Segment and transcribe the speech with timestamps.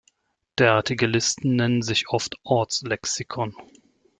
[0.57, 3.53] Derartige Listen nennen sich oft "Ortslexikon".